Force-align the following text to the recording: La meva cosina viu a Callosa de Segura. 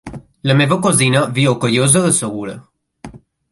La 0.51 0.55
meva 0.61 0.77
cosina 0.85 1.21
viu 1.37 1.51
a 1.53 1.55
Callosa 1.65 2.03
de 2.09 2.13
Segura. 2.23 2.59